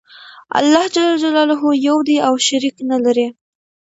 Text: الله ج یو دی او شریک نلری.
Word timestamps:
الله 0.59 0.85
ج 0.93 0.95
یو 1.87 1.97
دی 2.07 2.17
او 2.27 2.33
شریک 2.47 2.75
نلری. 2.89 3.27